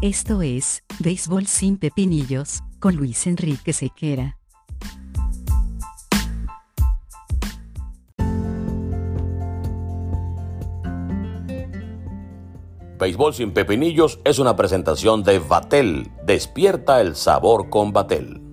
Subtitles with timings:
[0.00, 4.38] Esto es, Béisbol sin Pepinillos, con Luis Enrique Sequera.
[13.00, 16.12] Béisbol sin Pepinillos es una presentación de Vatel.
[16.24, 18.47] Despierta el sabor con Vatel.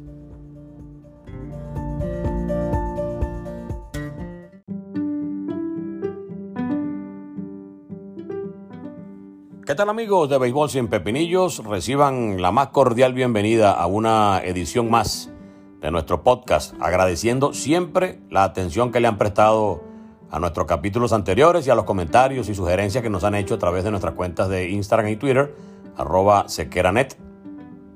[9.75, 11.61] ¿Qué tal amigos de Béisbol sin Pepinillos?
[11.65, 15.33] Reciban la más cordial bienvenida a una edición más
[15.82, 19.83] de nuestro podcast, agradeciendo siempre la atención que le han prestado
[20.32, 23.60] a nuestros capítulos anteriores y a los comentarios y sugerencias que nos han hecho a
[23.60, 25.54] través de nuestras cuentas de Instagram y Twitter,
[25.97, 27.18] arroba sequeranet.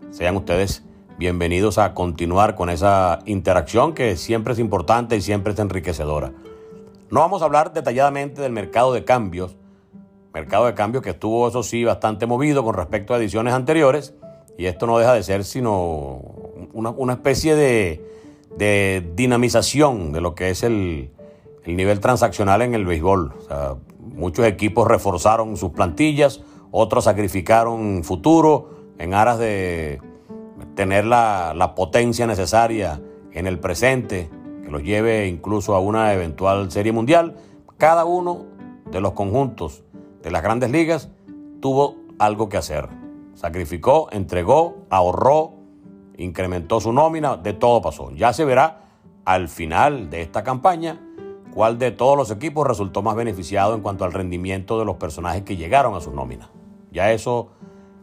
[0.10, 0.84] Sean ustedes
[1.18, 6.34] bienvenidos a continuar con esa interacción que siempre es importante y siempre es enriquecedora.
[7.10, 9.56] No vamos a hablar detalladamente del mercado de cambios,
[10.34, 14.14] Mercado de cambio que estuvo, eso sí, bastante movido con respecto a ediciones anteriores.
[14.58, 16.22] Y esto no deja de ser sino
[16.74, 21.12] una, especie de, dinamización de lo que es el,
[21.66, 23.34] nivel transaccional en el béisbol.
[24.00, 30.02] muchos equipos reforzaron sus plantillas, otros sacrificaron futuro en aras de
[30.76, 34.30] tener la, la potencia necesaria en el presente,
[34.64, 37.36] que los lleve incluso a una eventual serie mundial.
[37.78, 38.46] Cada uno
[38.92, 39.84] de los conjuntos
[40.22, 41.10] de las grandes ligas
[41.62, 42.90] tuvo algo que hacer.
[43.36, 45.54] Sacrificó, entregó, ahorró,
[46.18, 48.12] incrementó su nómina, de todo pasó.
[48.12, 48.84] Ya se verá
[49.26, 51.00] al final de esta campaña
[51.54, 55.44] cuál de todos los equipos resultó más beneficiado en cuanto al rendimiento de los personajes
[55.44, 56.50] que llegaron a sus nóminas.
[56.92, 57.50] Ya eso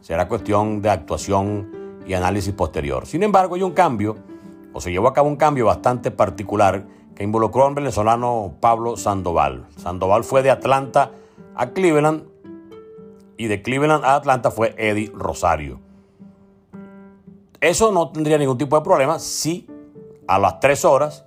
[0.01, 3.05] será cuestión de actuación y análisis posterior.
[3.05, 4.15] Sin embargo, hay un cambio,
[4.73, 9.65] o se llevó a cabo un cambio bastante particular que involucró al venezolano Pablo Sandoval.
[9.75, 11.11] Sandoval fue de Atlanta
[11.57, 12.23] a Cleveland
[13.35, 15.79] y de Cleveland a Atlanta fue Eddie Rosario.
[17.59, 19.67] Eso no tendría ningún tipo de problema si
[20.27, 21.25] a las tres horas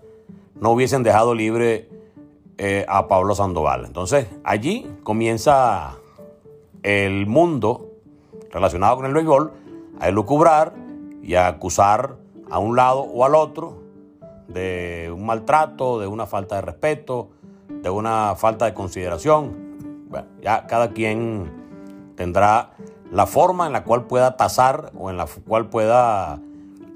[0.54, 1.88] no hubiesen dejado libre
[2.58, 3.84] eh, a Pablo Sandoval.
[3.84, 5.96] Entonces allí comienza
[6.82, 7.90] el mundo
[8.52, 9.52] relacionado con el béisbol
[9.98, 10.74] a elucubrar
[11.22, 12.16] y a acusar
[12.48, 13.78] a un lado o al otro
[14.46, 17.30] de un maltrato, de una falta de respeto,
[17.68, 19.69] de una falta de consideración.
[20.10, 21.48] Bueno, ya cada quien
[22.16, 22.72] tendrá
[23.12, 26.40] la forma en la cual pueda tasar o en la cual pueda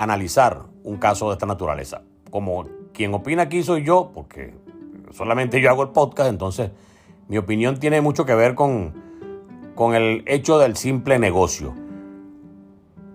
[0.00, 2.02] analizar un caso de esta naturaleza.
[2.30, 4.52] Como quien opina aquí soy yo, porque
[5.12, 6.72] solamente yo hago el podcast, entonces
[7.28, 8.92] mi opinión tiene mucho que ver con,
[9.76, 11.72] con el hecho del simple negocio.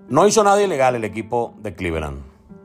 [0.08, 2.22] No hizo nada ilegal el equipo de Cleveland.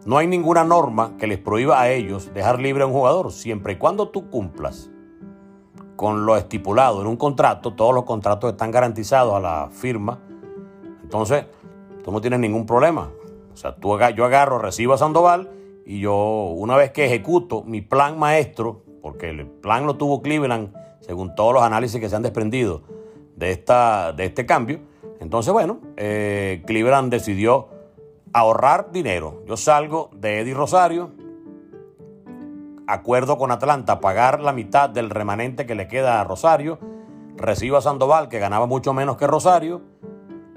[0.06, 3.72] No hay ninguna norma que les prohíba a ellos dejar libre a un jugador, siempre
[3.72, 4.90] y cuando tú cumplas
[5.96, 10.20] con lo estipulado en un contrato, todos los contratos están garantizados a la firma,
[11.02, 11.46] entonces
[12.02, 13.10] tú no tienes ningún problema.
[13.52, 15.50] O sea, tú, yo agarro, recibo a Sandoval
[15.86, 16.14] y yo
[16.56, 21.52] una vez que ejecuto mi plan maestro, porque el plan lo tuvo Cleveland según todos
[21.52, 22.82] los análisis que se han desprendido
[23.36, 24.80] de, esta, de este cambio,
[25.20, 27.68] entonces bueno, eh, Cleveland decidió
[28.32, 29.42] ahorrar dinero.
[29.46, 31.12] Yo salgo de Eddie Rosario,
[32.86, 36.78] acuerdo con Atlanta, pagar la mitad del remanente que le queda a Rosario,
[37.36, 39.82] recibo a Sandoval, que ganaba mucho menos que Rosario,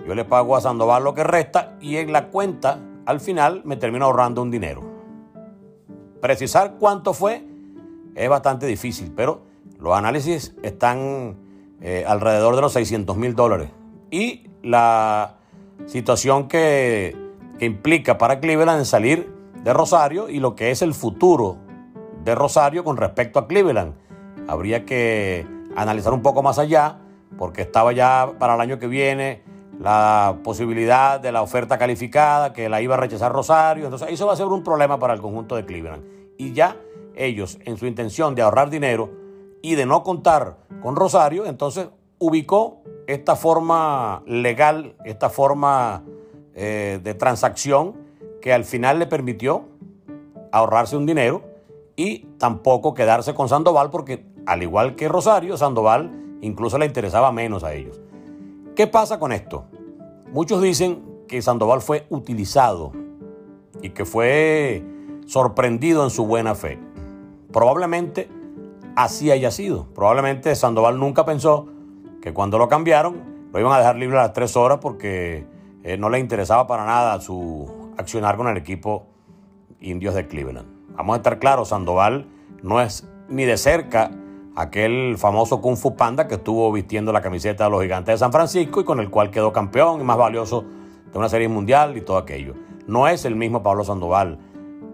[0.05, 3.77] yo le pago a Sandoval lo que resta y en la cuenta, al final, me
[3.77, 4.81] termino ahorrando un dinero.
[6.21, 7.45] Precisar cuánto fue
[8.15, 9.41] es bastante difícil, pero
[9.79, 11.37] los análisis están
[11.81, 13.69] eh, alrededor de los 600 mil dólares.
[14.09, 15.35] Y la
[15.85, 17.15] situación que,
[17.59, 19.31] que implica para Cleveland en salir
[19.63, 21.57] de Rosario y lo que es el futuro
[22.27, 23.93] de Rosario con respecto a Cleveland.
[24.49, 26.99] Habría que analizar un poco más allá,
[27.37, 29.43] porque estaba ya para el año que viene
[29.79, 33.85] la posibilidad de la oferta calificada, que la iba a rechazar Rosario.
[33.85, 36.03] Entonces, eso va a ser un problema para el conjunto de Cleveland.
[36.37, 36.75] Y ya
[37.15, 39.09] ellos, en su intención de ahorrar dinero
[39.61, 41.87] y de no contar con Rosario, entonces
[42.19, 46.03] ubicó esta forma legal, esta forma
[46.55, 47.95] eh, de transacción
[48.41, 49.63] que al final le permitió
[50.51, 51.46] ahorrarse un dinero
[51.97, 57.65] y tampoco quedarse con Sandoval porque al igual que Rosario, Sandoval incluso le interesaba menos
[57.65, 57.99] a ellos.
[58.75, 59.65] ¿Qué pasa con esto?
[60.31, 62.93] Muchos dicen que Sandoval fue utilizado
[63.81, 64.85] y que fue
[65.25, 66.79] sorprendido en su buena fe.
[67.51, 68.29] Probablemente
[68.95, 69.87] así haya sido.
[69.95, 71.67] Probablemente Sandoval nunca pensó
[72.21, 75.47] que cuando lo cambiaron lo iban a dejar libre a las tres horas porque
[75.83, 79.07] eh, no le interesaba para nada su accionar con el equipo
[79.79, 80.76] indios de Cleveland.
[80.97, 82.25] Vamos a estar claros, Sandoval
[82.63, 84.09] no es ni de cerca
[84.55, 88.31] aquel famoso Kung Fu Panda que estuvo vistiendo la camiseta de los gigantes de San
[88.31, 90.65] Francisco y con el cual quedó campeón y más valioso
[91.11, 92.55] de una serie mundial y todo aquello.
[92.87, 94.39] No es el mismo Pablo Sandoval.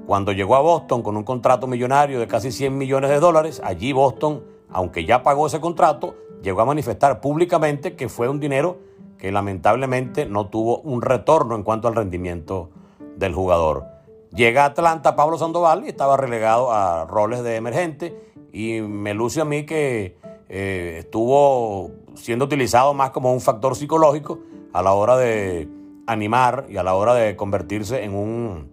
[0.06, 3.94] Cuando llegó a Boston con un contrato millonario de casi 100 millones de dólares, allí
[3.94, 8.80] Boston, aunque ya pagó ese contrato, llegó a manifestar públicamente que fue un dinero
[9.18, 12.72] que lamentablemente no tuvo un retorno en cuanto al rendimiento
[13.16, 13.93] del jugador.
[14.36, 18.20] Llega a Atlanta Pablo Sandoval y estaba relegado a roles de emergente
[18.52, 20.18] y me luce a mí que
[20.50, 24.40] eh, estuvo siendo utilizado más como un factor psicológico
[24.74, 25.70] a la hora de
[26.08, 28.72] animar y a la hora de convertirse en un,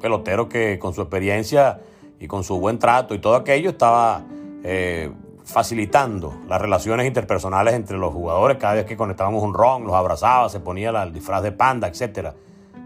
[0.00, 1.80] pelotero que con su experiencia
[2.18, 4.22] y con su buen trato y todo aquello estaba
[4.62, 5.10] eh,
[5.42, 8.58] facilitando las relaciones interpersonales entre los jugadores.
[8.58, 12.34] Cada vez que conectábamos un ron, los abrazaba, se ponía el disfraz de panda, etc.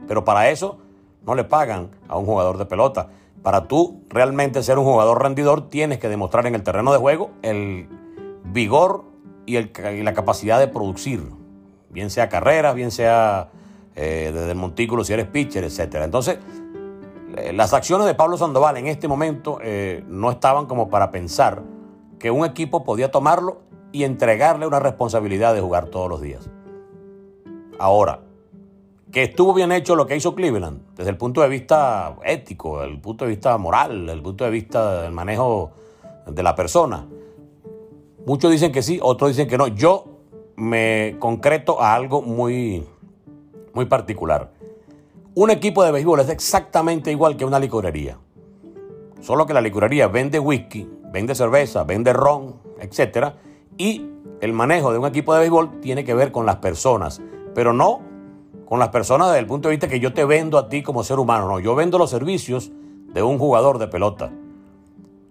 [0.06, 0.78] Pero para eso
[1.26, 3.08] no le pagan a un jugador de pelota.
[3.42, 7.30] Para tú realmente ser un jugador rendidor, tienes que demostrar en el terreno de juego
[7.42, 7.88] el
[8.44, 9.04] vigor
[9.46, 9.58] y,
[10.02, 11.22] la capacidad de producir,
[11.90, 13.50] bien sea carreras, bien sea
[13.94, 15.96] eh, desde montículo si eres pitcher, etc.
[16.04, 16.38] Entonces,
[17.36, 21.62] eh, las acciones de Pablo Sandoval en este momento eh, no estaban como para pensar
[22.18, 23.60] que un equipo podía tomarlo
[23.92, 26.48] y entregarle una responsabilidad de jugar todos los días.
[27.78, 28.20] Ahora,
[29.14, 33.00] que estuvo bien hecho lo que hizo Cleveland, desde el punto de vista ético, el
[33.00, 35.70] punto de vista moral, el punto de vista del manejo
[36.26, 37.06] de la persona.
[38.26, 39.68] Muchos dicen que sí, otros dicen que no.
[39.68, 40.06] Yo
[40.56, 42.84] me concreto a algo muy,
[43.72, 44.50] muy particular.
[45.36, 48.18] Un equipo de béisbol es exactamente igual que una licorería.
[49.20, 53.28] Solo que la licorería vende whisky, vende cerveza, vende ron, etc.
[53.78, 54.08] Y
[54.40, 57.22] el manejo de un equipo de béisbol tiene que ver con las personas,
[57.54, 58.13] pero no
[58.66, 61.04] con las personas desde el punto de vista que yo te vendo a ti como
[61.04, 62.70] ser humano, no, yo vendo los servicios
[63.12, 64.32] de un jugador de pelota.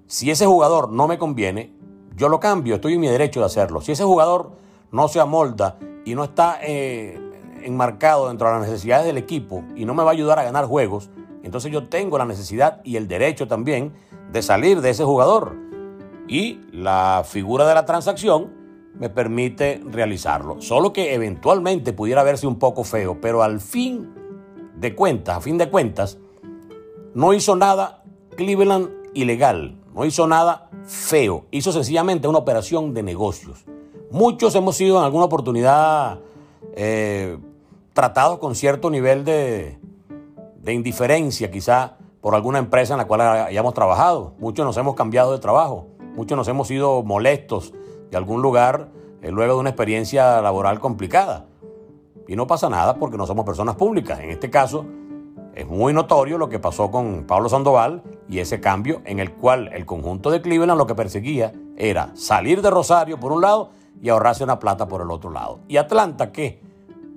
[0.08, 1.74] Si ese jugador no me conviene,
[2.16, 3.82] yo lo cambio, estoy en mi derecho de hacerlo.
[3.82, 4.52] Si ese jugador
[4.92, 7.20] no se amolda y no está eh,
[7.64, 10.66] enmarcado dentro de las necesidades del equipo y no me va a ayudar a ganar
[10.66, 11.10] juegos,
[11.44, 13.94] entonces yo tengo la necesidad y el derecho también
[14.32, 15.56] de salir de ese jugador
[16.28, 18.63] y la figura de la transacción
[18.96, 20.62] me permite realizarlo.
[20.62, 24.14] Solo que eventualmente pudiera verse un poco feo, pero al fin
[24.76, 26.18] de cuentas, a fin de cuentas,
[27.14, 28.04] no hizo nada
[28.36, 33.66] Cleveland ilegal, no hizo nada feo, hizo sencillamente una operación de negocios.
[34.12, 36.20] Muchos hemos sido en alguna oportunidad
[36.76, 37.38] eh,
[37.94, 39.80] tratados con cierto nivel de,
[40.58, 44.34] de indiferencia, quizá por alguna empresa en la cual hayamos trabajado.
[44.40, 45.88] Muchos nos hemos cambiado de trabajo.
[46.16, 47.74] Muchos nos hemos ido molestos
[48.14, 48.90] de algún lugar
[49.24, 51.48] eh, luego de una experiencia laboral complicada.
[52.28, 54.20] Y no pasa nada porque no somos personas públicas.
[54.20, 54.86] En este caso,
[55.56, 59.72] es muy notorio lo que pasó con Pablo Sandoval y ese cambio en el cual
[59.74, 64.10] el conjunto de Cleveland lo que perseguía era salir de Rosario por un lado y
[64.10, 65.60] ahorrarse una plata por el otro lado.
[65.68, 66.62] ¿Y Atlanta qué?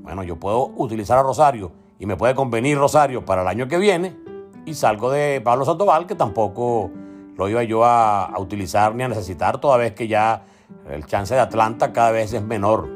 [0.01, 3.77] Bueno, yo puedo utilizar a Rosario y me puede convenir Rosario para el año que
[3.77, 4.17] viene
[4.65, 6.91] y salgo de Pablo Sandoval que tampoco
[7.37, 10.45] lo iba yo a, utilizar ni a necesitar, toda vez que ya
[10.91, 12.89] el chance de Atlanta cada vez es menor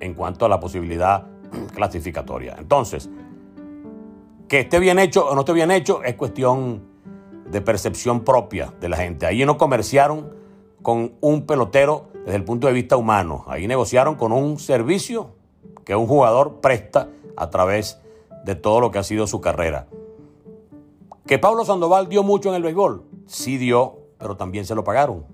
[0.00, 1.26] en cuanto a la posibilidad
[1.74, 2.56] clasificatoria.
[2.58, 3.10] Entonces,
[4.48, 6.82] que esté bien hecho o no esté bien hecho es cuestión
[7.50, 9.26] de percepción propia de la gente.
[9.26, 10.32] Ahí no comerciaron
[10.82, 13.44] con un pelotero desde el punto de vista humano.
[13.48, 15.30] Ahí negociaron con un servicio
[15.84, 18.00] que un jugador presta a través
[18.44, 19.86] de todo lo que ha sido su carrera.
[21.26, 25.24] Que Pablo Sandoval dio mucho en el béisbol, sí dio, pero también se lo pagaron,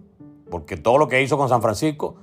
[0.51, 2.17] porque todo lo que hizo con San Francisco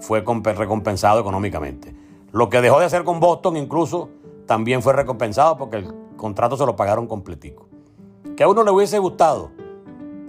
[0.00, 1.94] fue recompensado económicamente.
[2.32, 4.08] Lo que dejó de hacer con Boston incluso
[4.46, 7.68] también fue recompensado porque el contrato se lo pagaron completico.
[8.36, 9.52] Que a uno le hubiese gustado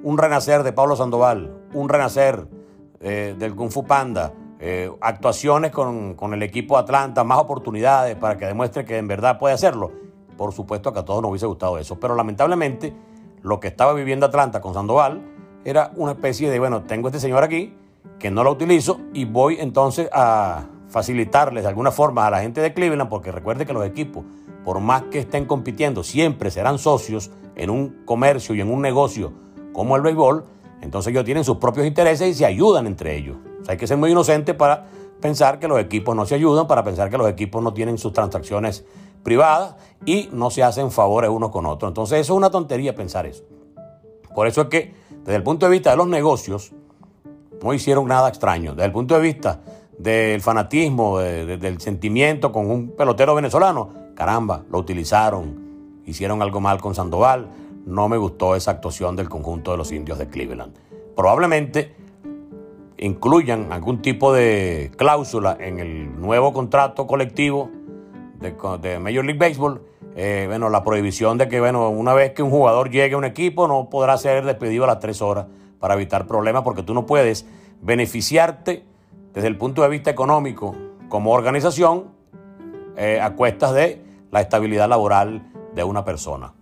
[0.04, 2.48] un renacer de Pablo Sandoval, un renacer
[3.00, 8.38] eh, del Kung Fu Panda, eh, actuaciones con, con, el equipo Atlanta, más oportunidades para
[8.38, 9.92] que demuestre que en verdad puede hacerlo.
[10.38, 12.94] Por supuesto que a todos nos hubiese gustado eso, pero lamentablemente
[13.42, 15.35] lo que estaba viviendo Atlanta con Sandoval
[15.66, 17.74] era una especie de, bueno, tengo este señor aquí
[18.20, 22.62] que no lo utilizo y voy entonces a facilitarles de alguna forma a la gente
[22.62, 24.24] de Cleveland, porque recuerde que los equipos,
[24.64, 29.34] por más que estén compitiendo, siempre serán socios en un comercio y en un negocio
[29.74, 30.46] como el béisbol,
[30.82, 33.38] entonces ellos tienen sus propios intereses y se ayudan entre ellos.
[33.68, 34.86] hay que ser muy inocente para
[35.20, 38.14] pensar que los equipos no se ayudan, para pensar que los equipos no tienen sus
[38.14, 38.86] transacciones
[39.24, 41.90] privadas y no se hacen favores unos con otros.
[41.90, 43.44] Entonces eso es una tontería pensar eso.
[44.36, 44.94] Por eso es que
[45.26, 46.72] desde el punto de vista de los negocios
[47.64, 48.74] no hicieron nada extraño.
[48.74, 49.60] Desde el punto de vista
[49.98, 56.94] del fanatismo, del sentimiento con un pelotero venezolano, caramba, lo utilizaron, hicieron algo mal con
[56.94, 57.50] Sandoval.
[57.88, 60.76] No me gustó esa actuación del conjunto de los indios de Cleveland.
[61.16, 61.96] Probablemente
[62.98, 67.72] incluyan algún tipo de cláusula en el nuevo contrato colectivo
[68.40, 69.82] de, Major League Baseball,
[70.16, 73.26] eh, bueno, la prohibición de que, bueno, una vez que un jugador llegue a un
[73.26, 75.48] equipo, no podrá ser despedido a las tres horas
[75.80, 77.46] para evitar problemas, porque tú no puedes
[77.82, 78.86] beneficiarte
[79.34, 80.74] desde el punto de vista económico
[81.10, 82.06] como organización
[82.96, 86.54] eh, a cuestas de la estabilidad laboral de una persona.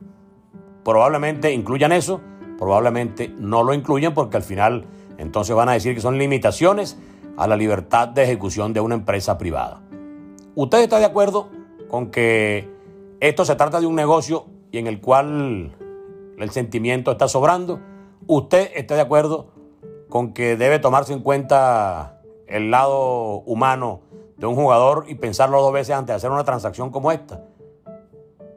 [0.83, 2.21] Probablemente incluyan eso,
[2.57, 4.85] probablemente no lo incluyen porque al final
[5.19, 6.97] entonces van a decir que son limitaciones
[7.37, 9.81] a la libertad de ejecución de una empresa privada.
[10.55, 11.49] ¿Usted está de acuerdo
[11.87, 12.69] con que
[13.29, 15.77] esto se trata de un negocio y en el cual
[16.37, 17.79] el sentimiento está sobrando?
[18.27, 19.47] ¿Usted está de acuerdo
[20.09, 24.01] con que debe tomarse en cuenta el lado humano
[24.35, 27.45] de un jugador y pensarlo dos veces antes de hacer una transacción como esta?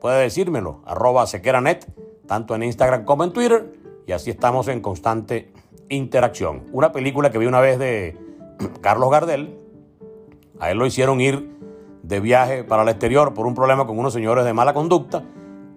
[0.01, 1.87] Puede decírmelo, arroba sequeranet,
[2.27, 3.73] tanto en Instagram como en Twitter,
[4.05, 5.53] y así estamos en constante
[5.89, 6.65] interacción.
[6.73, 8.19] Una película que vi una vez de
[8.81, 9.57] Carlos Gardel,
[10.59, 11.56] a él lo hicieron ir
[12.07, 15.25] de viaje para el exterior por un problema con unos señores de mala conducta.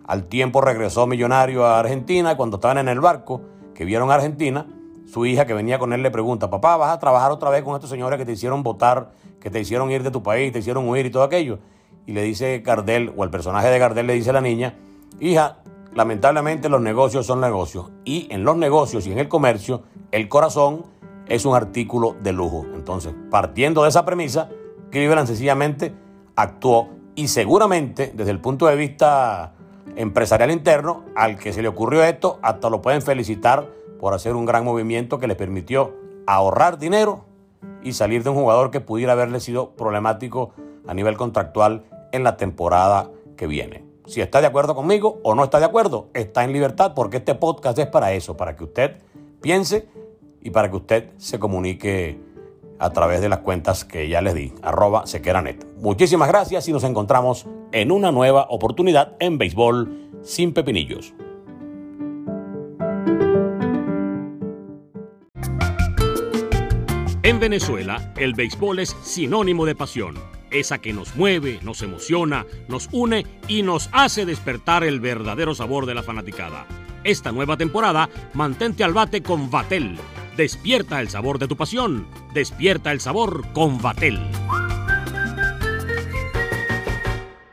[0.05, 3.41] Al tiempo regresó millonario a Argentina y cuando estaban en el barco
[3.74, 4.67] que vieron a Argentina,
[5.07, 7.74] su hija que venía con él le pregunta, papá, ¿vas a trabajar otra vez con
[7.74, 10.88] estos señores que te hicieron votar, que te hicieron ir de tu país, te hicieron
[10.88, 11.59] huir y todo aquello?
[12.05, 14.75] Y le dice Gardel, o el personaje de Gardel le dice a la niña,
[15.19, 15.57] hija,
[15.95, 19.81] lamentablemente los negocios son negocios y en los negocios y en el comercio
[20.12, 20.86] el corazón
[21.27, 22.65] es un artículo de lujo.
[22.75, 24.50] Entonces, partiendo de esa premisa,
[24.91, 25.93] Cleveland sencillamente
[26.41, 29.53] actuó y seguramente desde el punto de vista
[29.96, 33.67] empresarial interno, al que se le ocurrió esto, hasta lo pueden felicitar
[34.00, 35.93] por hacer un gran movimiento que le permitió
[36.27, 37.25] ahorrar dinero
[37.84, 40.53] y salir de un jugador que pudiera haberle sido problemático
[40.88, 43.84] a nivel contractual en la temporada que viene.
[44.05, 47.36] Si está de acuerdo conmigo o no está de acuerdo, está en libertad porque este
[47.36, 48.98] podcast es para eso, para que usted
[49.41, 49.89] piense
[50.41, 52.17] y para que usted se comunique
[52.79, 55.65] a través de las cuentas que ya les di, arroba sequeranet.
[55.77, 61.13] Muchísimas gracias y nos encontramos en una nueva oportunidad en Béisbol sin Pepinillos.
[67.21, 70.15] En Venezuela, el béisbol es sinónimo de pasión
[70.51, 75.86] esa que nos mueve, nos emociona, nos une y nos hace despertar el verdadero sabor
[75.86, 76.65] de la fanaticada.
[77.03, 79.98] Esta nueva temporada, mantente al bate con Vatel.
[80.39, 82.08] Despierta el sabor de tu pasión.
[82.34, 84.22] Despierta el sabor con Vatel.